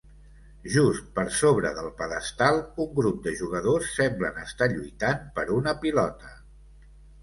Just 0.75 1.11
per 1.19 1.25
sobre 1.39 1.73
del 1.81 1.91
pedestal, 2.01 2.59
un 2.87 2.91
grup 3.03 3.21
de 3.29 3.37
jugadors 3.45 3.95
semblen 4.01 4.43
estar 4.49 4.73
lluitant 4.77 5.25
per 5.41 5.49
una 5.63 5.79
pilota. 5.87 6.39